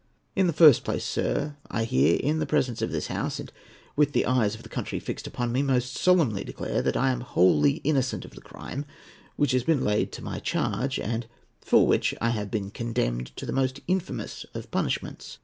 [0.35, 3.51] "In the first place, sir, I here, in the presence of this House, and
[3.95, 7.21] with the eyes of the country fixed upon me, most solemnly declare that I am
[7.21, 8.85] wholly innocent of the crime
[9.35, 11.27] which has been laid to my charge, and
[11.63, 15.37] for which I have been condemned to the most infamous of punishments.